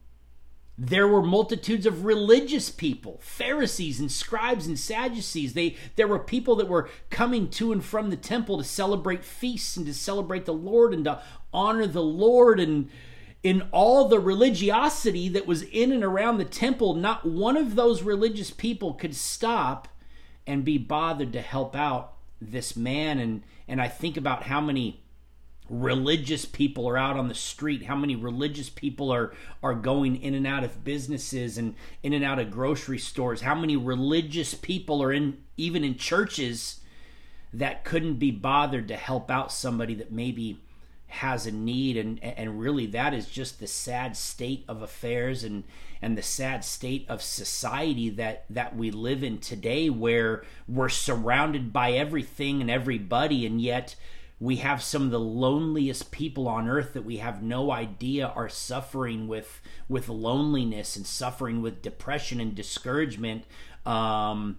there 0.76 1.06
were 1.06 1.22
multitudes 1.22 1.86
of 1.86 2.04
religious 2.04 2.70
people, 2.70 3.20
Pharisees 3.22 4.00
and 4.00 4.10
scribes 4.10 4.66
and 4.66 4.76
Sadducees. 4.76 5.52
They 5.52 5.76
there 5.94 6.08
were 6.08 6.18
people 6.18 6.56
that 6.56 6.68
were 6.68 6.90
coming 7.08 7.48
to 7.50 7.70
and 7.70 7.84
from 7.84 8.10
the 8.10 8.16
temple 8.16 8.58
to 8.58 8.64
celebrate 8.64 9.24
feasts 9.24 9.76
and 9.76 9.86
to 9.86 9.94
celebrate 9.94 10.44
the 10.44 10.52
Lord 10.52 10.92
and 10.92 11.04
to 11.04 11.22
honor 11.52 11.86
the 11.86 12.02
Lord 12.02 12.58
and 12.58 12.88
in 13.44 13.62
all 13.70 14.08
the 14.08 14.20
religiosity 14.20 15.28
that 15.28 15.46
was 15.46 15.62
in 15.62 15.92
and 15.92 16.02
around 16.02 16.38
the 16.38 16.44
temple, 16.44 16.94
not 16.94 17.26
one 17.26 17.56
of 17.56 17.74
those 17.74 18.02
religious 18.02 18.50
people 18.50 18.94
could 18.94 19.14
stop 19.14 19.88
and 20.46 20.64
be 20.64 20.78
bothered 20.78 21.32
to 21.32 21.40
help 21.40 21.76
out 21.76 22.11
this 22.50 22.76
man 22.76 23.18
and 23.18 23.42
and 23.68 23.80
I 23.80 23.88
think 23.88 24.16
about 24.16 24.44
how 24.44 24.60
many 24.60 25.02
religious 25.68 26.44
people 26.44 26.88
are 26.88 26.98
out 26.98 27.16
on 27.16 27.28
the 27.28 27.34
street 27.34 27.84
how 27.84 27.96
many 27.96 28.16
religious 28.16 28.68
people 28.68 29.10
are 29.12 29.32
are 29.62 29.74
going 29.74 30.20
in 30.20 30.34
and 30.34 30.46
out 30.46 30.64
of 30.64 30.84
businesses 30.84 31.56
and 31.56 31.74
in 32.02 32.12
and 32.12 32.24
out 32.24 32.38
of 32.38 32.50
grocery 32.50 32.98
stores 32.98 33.42
how 33.42 33.54
many 33.54 33.76
religious 33.76 34.54
people 34.54 35.02
are 35.02 35.12
in 35.12 35.38
even 35.56 35.84
in 35.84 35.96
churches 35.96 36.80
that 37.54 37.84
couldn't 37.84 38.14
be 38.14 38.30
bothered 38.30 38.88
to 38.88 38.96
help 38.96 39.30
out 39.30 39.52
somebody 39.52 39.94
that 39.94 40.10
maybe 40.10 40.60
has 41.12 41.46
a 41.46 41.52
need 41.52 41.94
and 41.98 42.18
and 42.24 42.58
really 42.58 42.86
that 42.86 43.12
is 43.12 43.28
just 43.28 43.60
the 43.60 43.66
sad 43.66 44.16
state 44.16 44.64
of 44.66 44.80
affairs 44.80 45.44
and 45.44 45.62
and 46.00 46.16
the 46.16 46.22
sad 46.22 46.64
state 46.64 47.04
of 47.06 47.20
society 47.20 48.08
that 48.08 48.46
that 48.48 48.74
we 48.74 48.90
live 48.90 49.22
in 49.22 49.36
today 49.36 49.90
where 49.90 50.42
we're 50.66 50.88
surrounded 50.88 51.70
by 51.70 51.92
everything 51.92 52.62
and 52.62 52.70
everybody 52.70 53.44
and 53.44 53.60
yet 53.60 53.94
we 54.40 54.56
have 54.56 54.82
some 54.82 55.02
of 55.02 55.10
the 55.10 55.20
loneliest 55.20 56.10
people 56.10 56.48
on 56.48 56.66
earth 56.66 56.94
that 56.94 57.04
we 57.04 57.18
have 57.18 57.42
no 57.42 57.70
idea 57.70 58.28
are 58.28 58.48
suffering 58.48 59.28
with 59.28 59.60
with 59.90 60.08
loneliness 60.08 60.96
and 60.96 61.06
suffering 61.06 61.60
with 61.60 61.82
depression 61.82 62.40
and 62.40 62.54
discouragement 62.54 63.44
um, 63.84 64.56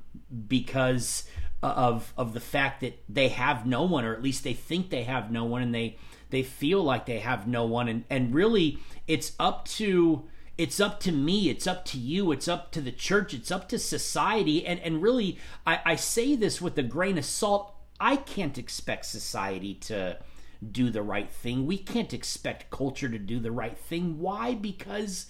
because 0.47 1.23
of 1.67 2.13
of 2.17 2.33
the 2.33 2.39
fact 2.39 2.81
that 2.81 3.01
they 3.07 3.29
have 3.29 3.65
no 3.65 3.83
one 3.83 4.05
or 4.05 4.13
at 4.13 4.21
least 4.21 4.43
they 4.43 4.53
think 4.53 4.89
they 4.89 5.03
have 5.03 5.31
no 5.31 5.43
one 5.45 5.61
and 5.61 5.73
they 5.73 5.97
they 6.29 6.43
feel 6.43 6.83
like 6.83 7.05
they 7.05 7.19
have 7.19 7.47
no 7.47 7.65
one. 7.65 7.87
And 7.87 8.03
and 8.09 8.33
really 8.33 8.79
it's 9.07 9.33
up 9.39 9.65
to 9.69 10.23
it's 10.57 10.79
up 10.79 10.99
to 10.99 11.11
me 11.11 11.49
it's 11.49 11.65
up 11.65 11.83
to 11.85 11.97
you 11.97 12.31
it's 12.31 12.47
up 12.47 12.71
to 12.71 12.81
the 12.81 12.91
church 12.91 13.33
it's 13.33 13.51
up 13.51 13.69
to 13.69 13.79
society. 13.79 14.65
And 14.65 14.79
and 14.81 15.01
really 15.01 15.39
i, 15.65 15.79
I 15.85 15.95
say 15.95 16.35
this 16.35 16.61
with 16.61 16.77
a 16.77 16.83
grain 16.83 17.17
of 17.17 17.25
salt. 17.25 17.73
I 17.99 18.17
can't 18.17 18.57
expect 18.57 19.05
society 19.05 19.75
to 19.75 20.17
do 20.71 20.89
the 20.89 21.01
right 21.01 21.29
thing. 21.29 21.65
We 21.65 21.77
can't 21.77 22.13
expect 22.13 22.71
culture 22.71 23.09
to 23.09 23.19
do 23.19 23.39
the 23.39 23.51
right 23.51 23.77
thing. 23.77 24.19
Why? 24.19 24.55
Because 24.55 25.27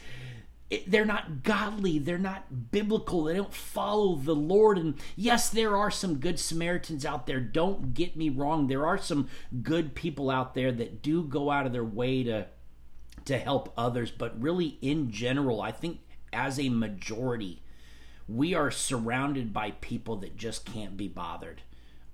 they're 0.88 1.06
not 1.06 1.44
godly 1.44 2.00
they're 2.00 2.18
not 2.18 2.72
biblical 2.72 3.24
they 3.24 3.36
don't 3.36 3.53
follow 3.53 4.15
the 4.15 4.36
lord. 4.36 4.77
And 4.77 4.96
yes 5.15 5.50
there 5.50 5.75
are 5.77 5.92
some 5.92 6.15
good 6.15 6.39
samaritans 6.39 7.06
out 7.06 7.27
there. 7.27 7.39
Don't 7.39 7.94
get 7.94 8.15
me 8.15 8.30
wrong. 8.30 8.68
There 8.68 8.86
are 8.86 8.98
some 8.98 9.30
good 9.62 9.96
people 9.96 10.30
out 10.30 10.53
there 10.53 10.72
that 10.72 11.01
do 11.01 11.24
go 11.24 11.51
out 11.51 11.65
of 11.65 11.74
their 11.74 11.84
way 11.84 12.24
to 12.24 12.48
to 13.25 13.38
help 13.38 13.74
others. 13.77 14.12
But 14.12 14.42
really 14.42 14.77
in 14.82 15.12
general 15.12 15.62
i 15.62 15.72
think 15.72 16.00
as 16.34 16.60
a 16.60 16.70
majority 16.70 17.62
we 18.27 18.53
are 18.53 18.72
surrounded 18.72 19.53
by 19.53 19.72
people 19.72 20.18
that 20.18 20.38
just 20.38 20.65
can't 20.65 20.98
be 20.98 21.08
bothered 21.08 21.62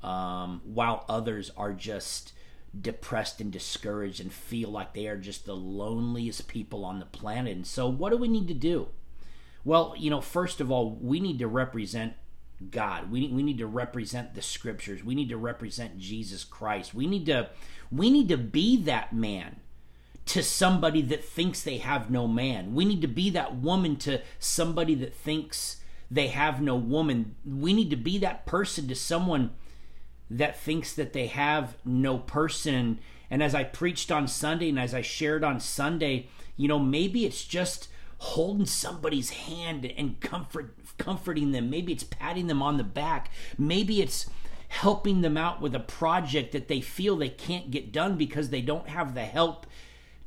um, 0.03 0.61
while 0.63 1.05
others 1.07 1.51
are 1.55 1.73
just 1.73 2.33
depressed 2.79 3.41
and 3.41 3.51
discouraged 3.51 4.19
and 4.19 4.31
feel 4.31 4.69
like 4.69 4.93
they 4.93 5.07
are 5.07 5.17
just 5.17 5.45
the 5.45 5.55
loneliest 5.55 6.47
people 6.47 6.85
on 6.85 6.99
the 6.99 7.05
planet. 7.05 7.55
And 7.55 7.67
so, 7.67 7.87
what 7.87 8.11
do 8.11 8.17
we 8.17 8.27
need 8.27 8.47
to 8.47 8.53
do? 8.53 8.89
Well, 9.65 9.93
you 9.97 10.09
know, 10.09 10.21
first 10.21 10.61
of 10.61 10.71
all, 10.71 10.91
we 10.91 11.19
need 11.19 11.39
to 11.39 11.47
represent 11.47 12.13
God. 12.71 13.11
We, 13.11 13.27
we 13.27 13.43
need 13.43 13.57
to 13.59 13.67
represent 13.67 14.35
the 14.35 14.41
scriptures. 14.41 15.03
We 15.03 15.15
need 15.15 15.29
to 15.29 15.37
represent 15.37 15.97
Jesus 15.97 16.43
Christ. 16.43 16.93
We 16.93 17.07
need 17.07 17.25
to 17.27 17.49
we 17.91 18.09
need 18.09 18.29
to 18.29 18.37
be 18.37 18.81
that 18.83 19.13
man 19.13 19.57
to 20.27 20.43
somebody 20.43 21.01
that 21.01 21.25
thinks 21.25 21.63
they 21.63 21.77
have 21.77 22.11
no 22.11 22.27
man. 22.27 22.75
We 22.75 22.85
need 22.85 23.01
to 23.01 23.07
be 23.07 23.31
that 23.31 23.55
woman 23.55 23.95
to 23.97 24.21
somebody 24.37 24.93
that 24.95 25.15
thinks 25.15 25.77
they 26.11 26.27
have 26.27 26.61
no 26.61 26.75
woman. 26.75 27.35
We 27.43 27.73
need 27.73 27.89
to 27.89 27.95
be 27.95 28.19
that 28.19 28.45
person 28.45 28.87
to 28.89 28.95
someone 28.95 29.51
that 30.29 30.59
thinks 30.59 30.93
that 30.93 31.13
they 31.13 31.27
have 31.27 31.75
no 31.83 32.17
person. 32.17 32.99
And 33.29 33.41
as 33.41 33.55
I 33.55 33.63
preached 33.63 34.11
on 34.11 34.27
Sunday 34.27 34.69
and 34.69 34.79
as 34.79 34.93
I 34.93 35.01
shared 35.01 35.43
on 35.43 35.59
Sunday, 35.59 36.27
you 36.55 36.67
know, 36.67 36.79
maybe 36.79 37.25
it's 37.25 37.43
just 37.45 37.89
holding 38.19 38.65
somebody's 38.65 39.31
hand 39.31 39.85
and 39.97 40.19
comfort 40.19 40.75
comforting 40.97 41.51
them. 41.51 41.69
Maybe 41.69 41.93
it's 41.93 42.03
patting 42.03 42.47
them 42.47 42.61
on 42.61 42.77
the 42.77 42.83
back. 42.83 43.31
Maybe 43.57 44.01
it's 44.01 44.29
helping 44.67 45.21
them 45.21 45.37
out 45.37 45.61
with 45.61 45.73
a 45.73 45.79
project 45.79 46.51
that 46.51 46.67
they 46.67 46.81
feel 46.81 47.15
they 47.15 47.29
can't 47.29 47.71
get 47.71 47.91
done 47.91 48.17
because 48.17 48.49
they 48.49 48.61
don't 48.61 48.89
have 48.89 49.15
the 49.15 49.25
help 49.25 49.65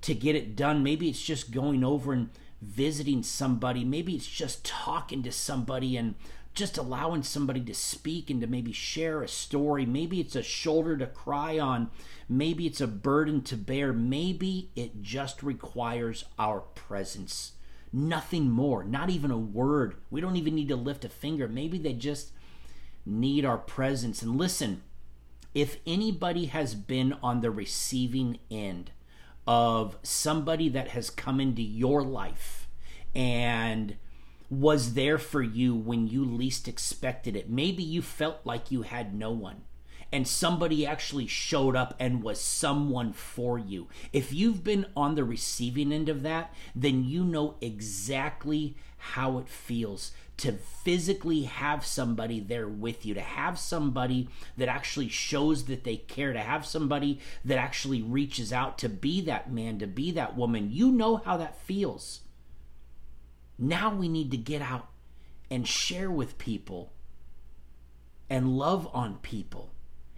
to 0.00 0.14
get 0.14 0.34
it 0.34 0.56
done. 0.56 0.82
Maybe 0.82 1.08
it's 1.08 1.22
just 1.22 1.52
going 1.52 1.84
over 1.84 2.12
and 2.12 2.30
visiting 2.62 3.22
somebody. 3.22 3.84
Maybe 3.84 4.14
it's 4.14 4.26
just 4.26 4.64
talking 4.64 5.22
to 5.24 5.32
somebody 5.32 5.96
and 5.96 6.14
just 6.54 6.78
allowing 6.78 7.22
somebody 7.22 7.60
to 7.62 7.74
speak 7.74 8.30
and 8.30 8.40
to 8.40 8.46
maybe 8.46 8.72
share 8.72 9.22
a 9.22 9.28
story. 9.28 9.84
Maybe 9.84 10.20
it's 10.20 10.36
a 10.36 10.42
shoulder 10.42 10.96
to 10.98 11.06
cry 11.06 11.58
on. 11.58 11.90
Maybe 12.28 12.66
it's 12.66 12.80
a 12.80 12.86
burden 12.86 13.42
to 13.42 13.56
bear. 13.56 13.92
Maybe 13.92 14.70
it 14.76 15.02
just 15.02 15.42
requires 15.42 16.24
our 16.38 16.60
presence. 16.60 17.52
Nothing 17.92 18.50
more, 18.50 18.84
not 18.84 19.10
even 19.10 19.30
a 19.30 19.38
word. 19.38 19.96
We 20.10 20.20
don't 20.20 20.36
even 20.36 20.54
need 20.54 20.68
to 20.68 20.76
lift 20.76 21.04
a 21.04 21.08
finger. 21.08 21.48
Maybe 21.48 21.78
they 21.78 21.92
just 21.94 22.32
need 23.04 23.44
our 23.44 23.58
presence. 23.58 24.22
And 24.22 24.36
listen, 24.38 24.82
if 25.54 25.78
anybody 25.86 26.46
has 26.46 26.74
been 26.74 27.14
on 27.22 27.40
the 27.40 27.50
receiving 27.50 28.38
end 28.50 28.92
of 29.46 29.96
somebody 30.02 30.68
that 30.68 30.88
has 30.88 31.10
come 31.10 31.40
into 31.40 31.62
your 31.62 32.02
life 32.02 32.68
and 33.14 33.96
was 34.48 34.94
there 34.94 35.18
for 35.18 35.42
you 35.42 35.74
when 35.74 36.06
you 36.06 36.24
least 36.24 36.68
expected 36.68 37.34
it. 37.34 37.50
Maybe 37.50 37.82
you 37.82 38.02
felt 38.02 38.40
like 38.44 38.70
you 38.70 38.82
had 38.82 39.14
no 39.14 39.30
one 39.30 39.62
and 40.12 40.28
somebody 40.28 40.86
actually 40.86 41.26
showed 41.26 41.74
up 41.74 41.94
and 41.98 42.22
was 42.22 42.38
someone 42.38 43.12
for 43.14 43.58
you. 43.58 43.88
If 44.12 44.32
you've 44.32 44.62
been 44.62 44.86
on 44.94 45.14
the 45.14 45.24
receiving 45.24 45.90
end 45.90 46.10
of 46.10 46.22
that, 46.22 46.54
then 46.74 47.04
you 47.04 47.24
know 47.24 47.56
exactly 47.62 48.76
how 48.98 49.38
it 49.38 49.48
feels 49.48 50.12
to 50.38 50.52
physically 50.52 51.42
have 51.42 51.84
somebody 51.84 52.40
there 52.40 52.66
with 52.66 53.06
you, 53.06 53.14
to 53.14 53.20
have 53.20 53.58
somebody 53.58 54.28
that 54.56 54.68
actually 54.68 55.08
shows 55.08 55.66
that 55.66 55.84
they 55.84 55.96
care, 55.96 56.32
to 56.32 56.40
have 56.40 56.66
somebody 56.66 57.20
that 57.44 57.58
actually 57.58 58.02
reaches 58.02 58.52
out 58.52 58.78
to 58.78 58.88
be 58.88 59.20
that 59.20 59.52
man, 59.52 59.78
to 59.78 59.86
be 59.86 60.10
that 60.10 60.36
woman. 60.36 60.70
You 60.72 60.90
know 60.90 61.16
how 61.16 61.36
that 61.36 61.60
feels. 61.60 62.22
Now 63.58 63.94
we 63.94 64.08
need 64.08 64.30
to 64.32 64.36
get 64.36 64.62
out 64.62 64.88
and 65.50 65.68
share 65.68 66.10
with 66.10 66.38
people 66.38 66.92
and 68.28 68.56
love 68.56 68.88
on 68.92 69.18
people 69.18 69.70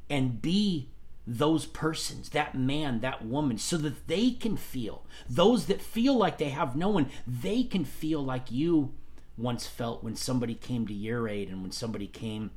and 0.08 0.40
be 0.40 0.90
those 1.26 1.66
persons, 1.66 2.30
that 2.30 2.54
man, 2.54 3.00
that 3.00 3.24
woman, 3.24 3.58
so 3.58 3.76
that 3.78 4.06
they 4.06 4.30
can 4.30 4.56
feel, 4.56 5.04
those 5.28 5.66
that 5.66 5.80
feel 5.80 6.16
like 6.16 6.38
they 6.38 6.50
have 6.50 6.76
no 6.76 6.88
one, 6.88 7.10
they 7.26 7.62
can 7.64 7.84
feel 7.84 8.22
like 8.22 8.50
you 8.50 8.94
once 9.36 9.66
felt 9.66 10.04
when 10.04 10.16
somebody 10.16 10.54
came 10.54 10.86
to 10.86 10.94
your 10.94 11.28
aid 11.28 11.48
and 11.48 11.62
when 11.62 11.72
somebody 11.72 12.06
came 12.06 12.50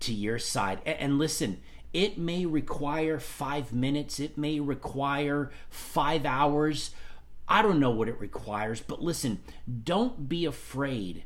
to 0.00 0.12
your 0.12 0.38
side. 0.38 0.80
And, 0.84 1.18
listen, 1.18 1.60
it 1.92 2.18
may 2.18 2.46
require 2.46 3.18
five 3.18 3.72
minutes, 3.72 4.20
it 4.20 4.36
may 4.36 4.60
require 4.60 5.50
five 5.70 6.26
hours 6.26 6.90
I 7.48 7.62
don't 7.62 7.80
know 7.80 7.90
what 7.90 8.08
it 8.08 8.20
requires, 8.20 8.80
but 8.80 9.02
listen, 9.02 9.40
don't 9.84 10.28
be 10.28 10.44
afraid 10.44 11.24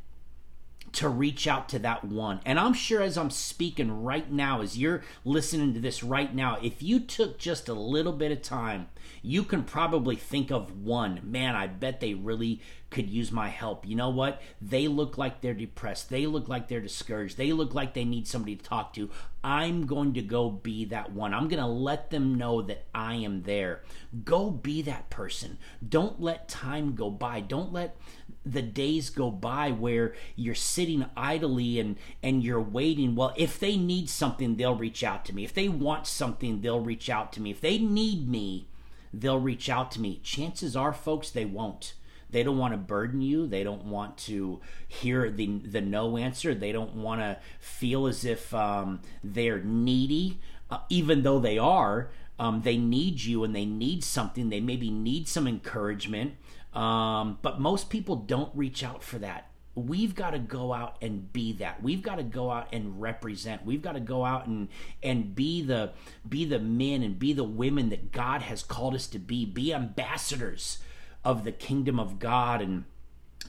to 0.93 1.09
reach 1.09 1.47
out 1.47 1.69
to 1.71 1.79
that 1.79 2.05
one. 2.05 2.41
And 2.45 2.59
I'm 2.59 2.75
sure 2.75 3.01
as 3.01 3.17
I'm 3.17 3.31
speaking 3.31 4.03
right 4.03 4.31
now, 4.31 4.61
as 4.61 4.77
you're 4.77 5.03
listening 5.25 5.73
to 5.75 5.81
this 5.81 6.03
right 6.03 6.35
now, 6.35 6.59
if 6.63 6.83
you 6.83 7.01
took 7.01 7.39
just 7.39 7.69
a 7.69 7.75
little 7.75 8.13
bit 8.13 8.33
of 8.33 8.43
time, 8.43 8.89
you 9.23 9.45
can 9.45 9.65
probably 9.65 10.17
think 10.17 10.51
of 10.51 10.83
one. 10.83 11.21
Man, 11.23 11.55
I 11.55 11.67
bet 11.67 12.01
they 12.01 12.15
really 12.15 12.61
could 12.91 13.09
use 13.09 13.31
my 13.31 13.49
help. 13.49 13.87
You 13.87 13.95
know 13.95 14.11
what? 14.11 14.43
They 14.61 14.89
look 14.89 15.17
like 15.17 15.41
they're 15.41 15.55
depressed. 15.55 16.11
They 16.11 16.27
look 16.27 16.49
like 16.49 16.69
they're 16.69 16.81
discouraged. 16.81 17.37
They 17.37 17.53
look 17.53 17.75
like 17.75 17.95
they 17.95 18.05
need 18.05 18.27
somebody 18.27 18.57
to 18.57 18.65
talk 18.65 18.93
to. 18.95 19.11
I'm 19.43 19.87
going 19.87 20.15
to 20.15 20.23
go 20.23 20.51
be 20.51 20.85
that 20.87 21.13
one. 21.13 21.33
I'm 21.33 21.49
going 21.49 21.63
to 21.63 21.69
let 21.69 22.11
them 22.11 22.35
know 22.35 22.63
that 22.63 22.87
I 22.95 23.15
am 23.15 23.43
there. 23.43 23.83
Go 24.25 24.51
be 24.51 24.83
that 24.83 25.09
person. 25.09 25.59
Don't 25.87 26.21
let 26.21 26.49
time 26.49 26.95
go 26.95 27.11
by. 27.11 27.41
Don't 27.41 27.73
let 27.73 27.97
the 28.45 28.63
days 28.63 29.11
go 29.11 29.31
by 29.31 29.71
where 29.71 30.15
you're 30.35 30.55
sitting 30.55 31.05
idly 31.17 31.79
and 31.79 31.97
and 32.23 32.43
you're 32.43 32.61
waiting 32.61 33.15
well 33.15 33.35
if 33.37 33.61
they 33.61 33.77
need 33.77 34.09
something 34.09 34.57
they'll 34.57 34.75
reach 34.75 35.05
out 35.05 35.27
to 35.27 35.35
me 35.35 35.45
if 35.45 35.53
they 35.53 35.69
want 35.69 36.07
something 36.07 36.63
they'll 36.63 36.81
reach 36.81 37.11
out 37.11 37.33
to 37.35 37.41
me 37.43 37.51
if 37.51 37.61
they 37.61 37.77
need 37.77 38.27
me 38.27 38.67
they'll 39.13 39.41
reach 39.41 39.69
out 39.69 39.91
to 39.93 40.01
me. 40.01 40.21
Chances 40.23 40.77
are 40.77 40.93
folks 40.93 41.31
they 41.31 41.45
won't. 41.45 41.95
They 42.31 42.43
don't 42.45 42.59
want 42.59 42.75
to 42.75 42.79
burden 42.79 43.21
you. 43.23 43.47
They 43.47 43.65
don't 43.65 43.87
want 43.87 44.17
to 44.19 44.61
hear 44.87 45.31
the 45.31 45.59
the 45.59 45.81
no 45.81 46.17
answer. 46.17 46.55
They 46.55 46.73
don't 46.73 46.95
want 46.95 47.21
to 47.21 47.39
feel 47.59 48.07
as 48.07 48.25
if 48.25 48.55
um, 48.55 49.01
they're 49.25 49.63
needy. 49.63 50.39
Uh, 50.71 50.79
even 50.89 51.23
though 51.23 51.41
they 51.41 51.59
are 51.59 52.11
um, 52.41 52.63
they 52.63 52.79
need 52.79 53.23
you 53.23 53.45
and 53.45 53.55
they 53.55 53.67
need 53.67 54.03
something. 54.03 54.49
They 54.49 54.61
maybe 54.61 54.91
need 54.91 55.29
some 55.29 55.47
encouragement. 55.47 56.37
Um, 56.73 57.39
but 57.43 57.61
most 57.61 57.91
people 57.91 58.17
don't 58.17 58.51
reach 58.55 58.83
out 58.83 59.03
for 59.03 59.19
that. 59.19 59.50
We've 59.75 60.15
got 60.15 60.31
to 60.31 60.39
go 60.39 60.73
out 60.73 60.97
and 61.01 61.33
be 61.33 61.53
that. 61.55 61.83
We've 61.83 62.03
got 62.03 62.17
to 62.17 62.23
go 62.23 62.51
out 62.51 62.69
and 62.73 63.01
represent. 63.01 63.65
We've 63.65 63.83
got 63.83 63.93
to 63.93 64.01
go 64.01 64.25
out 64.25 64.47
and 64.47 64.69
and 65.03 65.35
be 65.35 65.63
the 65.63 65.93
be 66.29 66.45
the 66.45 66.59
men 66.59 67.03
and 67.03 67.19
be 67.19 67.33
the 67.33 67.45
women 67.45 67.89
that 67.91 68.13
God 68.13 68.43
has 68.43 68.63
called 68.63 68.95
us 68.95 69.07
to 69.09 69.19
be. 69.19 69.45
Be 69.45 69.73
ambassadors 69.73 70.79
of 71.25 71.45
the 71.45 71.53
kingdom 71.53 72.01
of 72.01 72.19
God 72.19 72.61
and 72.61 72.85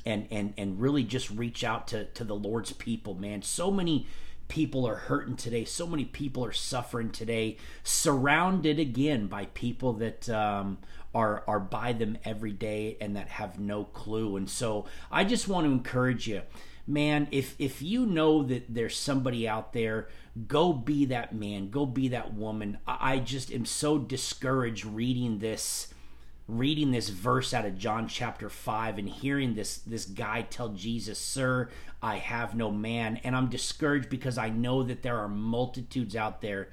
and 0.06 0.28
and 0.30 0.54
and 0.58 0.80
really 0.80 1.04
just 1.04 1.30
reach 1.32 1.64
out 1.64 1.88
to 1.88 2.06
to 2.06 2.24
the 2.24 2.36
Lord's 2.36 2.74
people, 2.74 3.16
man. 3.16 3.42
So 3.42 3.72
many 3.72 4.08
people 4.52 4.86
are 4.86 4.96
hurting 4.96 5.38
today. 5.38 5.64
So 5.64 5.88
many 5.88 6.04
people 6.04 6.44
are 6.44 6.52
suffering 6.52 7.10
today, 7.10 7.56
surrounded 7.84 8.80
again 8.80 9.28
by 9.28 9.46
people 9.46 9.94
that 9.94 10.30
um, 10.30 10.78
are 11.14 11.44
are 11.48 11.60
by 11.60 11.94
them 11.94 12.18
every 12.24 12.54
day 12.54 12.98
and 13.02 13.16
that 13.16 13.28
have 13.28 13.60
no 13.60 13.84
clue. 13.86 14.38
And 14.38 14.50
so 14.50 14.86
I 15.12 15.24
just 15.24 15.48
want 15.48 15.66
to 15.68 15.72
encourage 15.72 16.28
you, 16.28 16.42
man. 16.88 17.28
If 17.32 17.56
if 17.60 17.82
you 17.82 18.06
know 18.06 18.44
that 18.44 18.74
there's 18.74 18.98
somebody 18.98 19.48
out 19.48 19.74
there, 19.74 20.08
go 20.48 20.74
be 20.74 21.06
that 21.06 21.34
man. 21.34 21.70
Go 21.70 21.86
be 21.86 22.08
that 22.10 22.34
woman. 22.34 22.78
I, 22.88 23.14
I 23.14 23.20
just 23.20 23.52
am 23.52 23.66
so 23.66 23.98
discouraged 23.98 24.86
reading 24.86 25.40
this 25.40 25.94
reading 26.48 26.92
this 26.92 27.10
verse 27.10 27.54
out 27.54 27.66
of 27.66 27.78
John 27.78 28.08
chapter 28.10 28.50
5 28.50 28.98
and 28.98 29.08
hearing 29.08 29.54
this 29.54 29.78
this 29.80 30.06
guy 30.06 30.44
tell 30.44 30.70
Jesus, 30.70 31.20
"Sir, 31.20 31.70
I 32.02 32.18
have 32.18 32.56
no 32.56 32.72
man." 32.72 33.18
And 33.24 33.36
I'm 33.36 33.50
discouraged 33.50 34.10
because 34.10 34.38
I 34.38 34.50
know 34.50 34.84
that 34.84 35.04
there 35.04 35.18
are 35.18 35.30
multitudes 35.30 36.16
out 36.16 36.42
there 36.42 36.70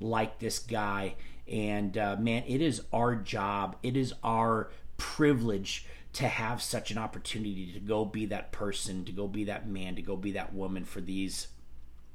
like 0.00 0.40
this 0.40 0.58
guy 0.58 1.14
and 1.48 1.96
uh, 1.96 2.16
man, 2.18 2.44
it 2.46 2.60
is 2.60 2.82
our 2.92 3.14
job, 3.14 3.76
it 3.82 3.96
is 3.96 4.12
our 4.22 4.70
privilege 4.96 5.86
to 6.14 6.26
have 6.26 6.62
such 6.62 6.90
an 6.90 6.98
opportunity 6.98 7.72
to 7.72 7.80
go 7.80 8.04
be 8.04 8.26
that 8.26 8.50
person, 8.50 9.04
to 9.04 9.12
go 9.12 9.28
be 9.28 9.44
that 9.44 9.68
man, 9.68 9.94
to 9.96 10.02
go 10.02 10.16
be 10.16 10.32
that 10.32 10.54
woman 10.54 10.84
for 10.84 11.00
these 11.00 11.48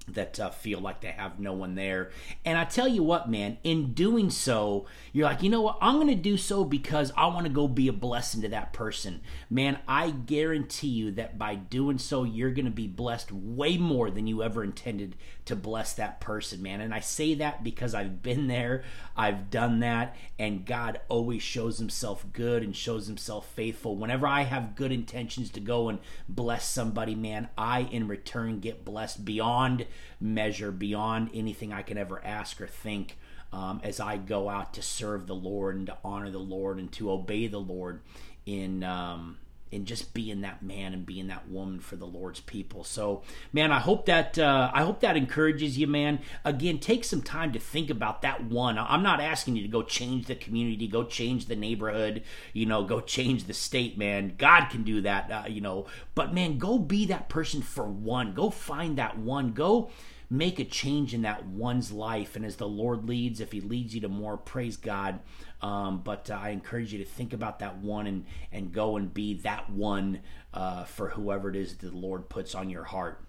that 0.08 0.39
uh, 0.39 0.50
feel 0.50 0.79
like 0.79 1.01
they 1.01 1.12
have 1.12 1.39
no 1.39 1.53
one 1.53 1.75
there. 1.75 2.10
And 2.43 2.58
I 2.58 2.65
tell 2.65 2.88
you 2.88 3.03
what, 3.03 3.29
man, 3.29 3.58
in 3.63 3.93
doing 3.93 4.29
so, 4.29 4.86
you're 5.13 5.27
like, 5.27 5.43
you 5.43 5.50
know 5.50 5.62
what? 5.62 5.77
I'm 5.81 5.96
going 5.96 6.08
to 6.08 6.15
do 6.15 6.38
so 6.38 6.63
because 6.63 7.12
I 7.15 7.27
want 7.27 7.46
to 7.46 7.51
go 7.51 7.67
be 7.67 7.88
a 7.88 7.93
blessing 7.93 8.41
to 8.41 8.50
that 8.50 8.74
person. 8.74 9.22
Man, 9.50 9.79
I 9.88 10.12
guarantee 10.12 10.88
you 10.88 11.12
that 11.12 11.38
by 11.38 11.55
doing 11.55 11.98
so, 11.98 12.24
you're 12.24 12.51
going 12.51 12.65
to 12.65 12.72
be 12.72 12.88
blessed 12.88 13.31
way 13.31 13.77
more 13.77 14.10
than 14.10 14.27
you 14.27 14.43
ever 14.43 14.63
intended 14.63 15.15
to 15.46 15.55
bless 15.55 15.93
that 15.93 16.22
person, 16.22 16.62
man. 16.62 16.81
And 16.81 16.93
I 16.93 17.00
say 17.00 17.34
that 17.36 17.63
because 17.63 17.93
I've 17.93 18.22
been 18.22 18.48
there, 18.48 18.84
I've 19.15 19.50
done 19.50 19.79
that, 19.79 20.15
and 20.39 20.65
God 20.65 21.01
always 21.10 21.41
shows 21.41 21.77
himself 21.77 22.25
good 22.31 22.63
and 22.63 22.75
shows 22.75 23.08
himself 23.08 23.48
faithful. 23.48 23.96
Whenever 23.96 24.27
I 24.27 24.43
have 24.43 24.75
good 24.75 24.91
intentions 24.91 25.50
to 25.51 25.60
go 25.60 25.89
and 25.89 26.00
bless 26.29 26.67
somebody, 26.67 27.15
man, 27.15 27.50
I 27.58 27.81
in 27.81 28.08
return 28.08 28.60
get 28.60 28.86
blessed 28.86 29.25
beyond 29.25 29.86
measure, 30.19 30.71
beyond 30.71 31.29
anything 31.33 31.74
I 31.74 31.81
can 31.81 31.98
ever 31.98 32.24
ask 32.24 32.62
or 32.62 32.67
think. 32.67 33.17
Um, 33.53 33.81
as 33.83 34.00
I 34.00 34.15
go 34.15 34.48
out 34.48 34.74
to 34.75 34.81
serve 34.81 35.27
the 35.27 35.36
Lord 35.36 35.75
and 35.75 35.86
to 35.88 35.98
honor 36.05 36.29
the 36.29 36.39
Lord 36.39 36.77
and 36.77 36.89
to 36.93 37.12
obey 37.12 37.48
the 37.48 37.60
Lord 37.60 38.00
in 38.45 38.81
um, 38.81 39.39
in 39.71 39.85
just 39.85 40.13
being 40.13 40.41
that 40.41 40.61
man 40.61 40.93
and 40.93 41.05
being 41.05 41.27
that 41.27 41.49
woman 41.49 41.79
for 41.79 41.95
the 41.95 42.05
Lord's 42.05 42.41
people. 42.41 42.83
So, 42.83 43.23
man, 43.53 43.71
I 43.71 43.79
hope 43.79 44.05
that 44.05 44.37
uh, 44.37 44.69
I 44.73 44.83
hope 44.83 44.99
that 44.99 45.15
encourages 45.15 45.77
you, 45.77 45.87
man. 45.87 46.19
Again, 46.43 46.77
take 46.79 47.05
some 47.05 47.21
time 47.21 47.53
to 47.53 47.59
think 47.59 47.89
about 47.89 48.21
that 48.21 48.43
one. 48.43 48.77
I'm 48.77 49.03
not 49.03 49.21
asking 49.21 49.55
you 49.55 49.61
to 49.63 49.69
go 49.69 49.81
change 49.81 50.25
the 50.27 50.35
community, 50.35 50.87
go 50.87 51.03
change 51.03 51.45
the 51.45 51.55
neighborhood, 51.55 52.23
you 52.53 52.65
know, 52.65 52.83
go 52.83 52.99
change 52.99 53.45
the 53.45 53.53
state, 53.53 53.97
man. 53.97 54.35
God 54.37 54.65
can 54.65 54.83
do 54.83 55.01
that, 55.01 55.31
uh, 55.31 55.43
you 55.47 55.61
know. 55.61 55.85
But 56.15 56.33
man, 56.33 56.57
go 56.57 56.77
be 56.77 57.05
that 57.05 57.29
person 57.29 57.61
for 57.61 57.85
one. 57.85 58.33
Go 58.33 58.49
find 58.49 58.97
that 58.97 59.17
one. 59.17 59.53
Go 59.53 59.89
make 60.31 60.59
a 60.59 60.63
change 60.63 61.13
in 61.13 61.23
that 61.23 61.45
one's 61.45 61.91
life. 61.91 62.35
And 62.35 62.45
as 62.45 62.55
the 62.55 62.67
Lord 62.67 63.07
leads, 63.07 63.41
if 63.41 63.51
He 63.51 63.59
leads 63.59 63.93
you 63.93 64.01
to 64.01 64.09
more, 64.09 64.38
praise 64.38 64.77
God. 64.77 65.19
Um, 65.61 66.01
but 66.03 66.31
uh, 66.31 66.39
I 66.41 66.50
encourage 66.50 66.93
you 66.93 67.00
to 67.00 67.05
think 67.05 67.33
about 67.33 67.59
that 67.59 67.77
one 67.77 68.07
and 68.07 68.25
and 68.51 68.71
go 68.71 68.97
and 68.97 69.13
be 69.13 69.35
that 69.41 69.69
one 69.69 70.21
uh, 70.53 70.85
for 70.85 71.09
whoever 71.09 71.50
it 71.50 71.55
is 71.55 71.75
that 71.75 71.91
the 71.91 71.97
Lord 71.97 72.29
puts 72.29 72.55
on 72.55 72.69
your 72.69 72.85
heart. 72.85 73.23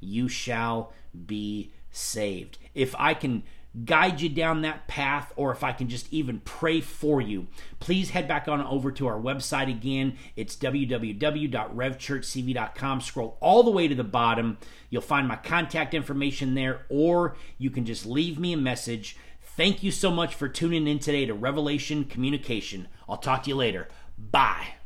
you 0.00 0.28
shall 0.28 0.92
be 1.26 1.72
saved. 1.90 2.58
If 2.74 2.94
I 2.98 3.14
can 3.14 3.42
guide 3.84 4.20
you 4.20 4.28
down 4.28 4.62
that 4.62 4.88
path 4.88 5.32
or 5.36 5.52
if 5.52 5.62
I 5.62 5.70
can 5.72 5.88
just 5.88 6.12
even 6.12 6.40
pray 6.40 6.80
for 6.80 7.20
you, 7.20 7.46
please 7.78 8.10
head 8.10 8.26
back 8.26 8.48
on 8.48 8.60
over 8.62 8.90
to 8.92 9.06
our 9.06 9.20
website 9.20 9.70
again. 9.70 10.16
It's 10.36 10.56
www.revchurchcv.com. 10.56 13.00
Scroll 13.00 13.38
all 13.40 13.62
the 13.62 13.70
way 13.70 13.88
to 13.88 13.94
the 13.94 14.04
bottom. 14.04 14.58
You'll 14.88 15.02
find 15.02 15.28
my 15.28 15.36
contact 15.36 15.94
information 15.94 16.54
there, 16.54 16.86
or 16.88 17.36
you 17.58 17.70
can 17.70 17.84
just 17.84 18.06
leave 18.06 18.38
me 18.38 18.52
a 18.52 18.58
message. 18.58 19.16
Thank 19.56 19.82
you 19.82 19.90
so 19.90 20.10
much 20.10 20.34
for 20.34 20.48
tuning 20.48 20.86
in 20.86 20.98
today 20.98 21.26
to 21.26 21.34
Revelation 21.34 22.04
Communication. 22.04 22.88
I'll 23.08 23.18
talk 23.18 23.42
to 23.44 23.50
you 23.50 23.56
later. 23.56 23.88
Bye. 24.18 24.79